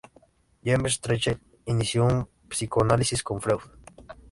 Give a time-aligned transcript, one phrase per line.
[0.69, 1.35] James Strachey
[1.75, 3.59] inició un psicoanálisis con Freud.